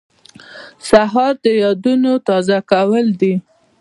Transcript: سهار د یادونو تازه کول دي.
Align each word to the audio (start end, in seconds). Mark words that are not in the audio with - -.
سهار 0.89 1.33
د 1.43 1.47
یادونو 1.63 2.11
تازه 2.27 2.57
کول 2.71 3.05
دي. 3.21 3.33